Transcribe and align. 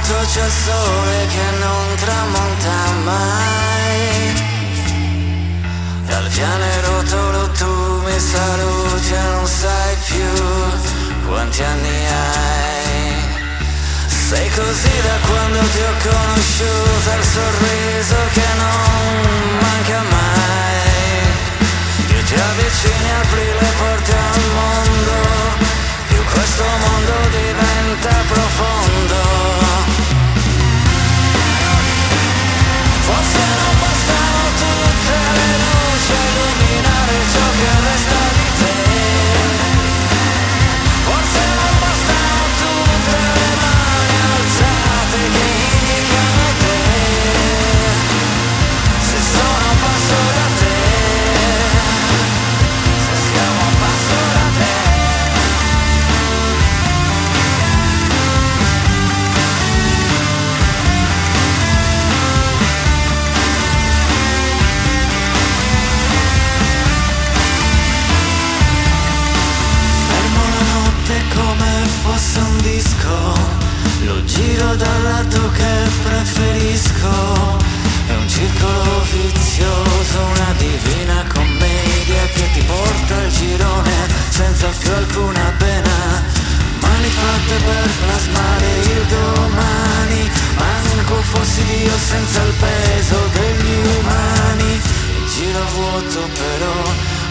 quanto 0.00 0.26
c'è 0.32 0.44
il 0.44 0.50
sole 0.50 1.26
che 1.26 1.58
non 1.58 1.94
tramonta 1.96 2.90
mai. 3.04 4.34
Dal 6.06 6.28
pianerottolo 6.28 7.50
tu 7.50 8.02
mi 8.04 8.18
saluti 8.18 9.12
e 9.12 9.22
non 9.32 9.46
sai 9.46 9.96
più 10.06 11.28
quanti 11.28 11.62
anni 11.62 12.06
hai. 12.06 13.38
Sei 14.28 14.48
così 14.50 15.00
da 15.02 15.16
quando 15.28 15.58
ti 15.58 15.80
ho 15.80 16.10
conosciuto, 16.10 17.10
il 17.16 17.24
sorriso 17.24 17.79
Lo 74.10 74.24
giro 74.24 74.74
dal 74.74 75.02
lato 75.04 75.50
che 75.52 75.72
preferisco. 76.02 77.58
È 78.08 78.14
un 78.16 78.28
circolo 78.28 79.02
vizioso, 79.12 80.18
una 80.34 80.52
divina 80.58 81.24
commedia 81.32 82.22
Che 82.34 82.50
ti 82.54 82.62
porta 82.62 83.14
al 83.14 83.28
girone 83.28 83.94
senza 84.30 84.66
più 84.80 84.90
alcuna 84.90 85.54
pena. 85.58 85.96
Mani 86.80 87.08
fatte 87.08 87.54
per 87.54 87.90
plasmare 88.00 88.66
il 88.82 89.06
domani 89.06 90.30
Manco 90.58 91.14
fossi 91.30 91.62
Dio 91.62 91.96
senza 91.96 92.42
il 92.42 92.54
peso 92.58 93.16
degli 93.32 93.96
umani. 94.00 94.72
Il 95.22 95.26
giro 95.36 95.64
vuoto 95.76 96.28
però 96.34 96.82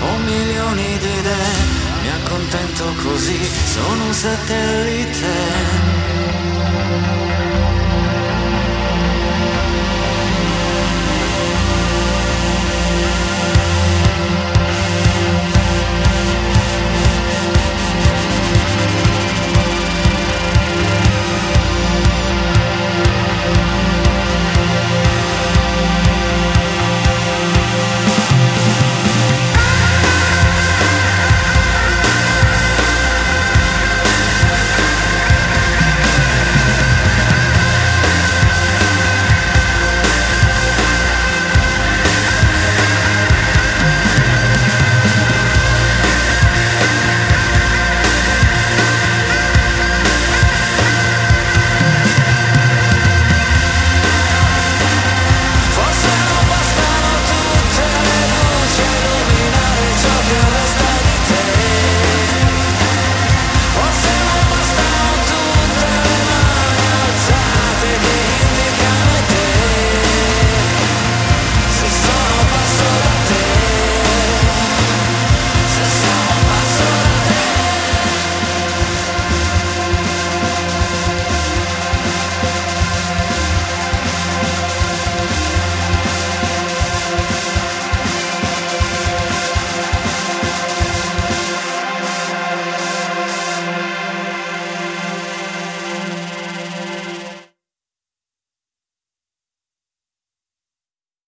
ho 0.07 0.17
milioni 0.23 0.97
di 0.97 1.11
idee 1.19 1.87
mi 2.01 2.09
accontento 2.09 2.85
così, 3.03 3.37
sono 3.73 4.05
un 4.05 4.13
satellite 4.13 4.58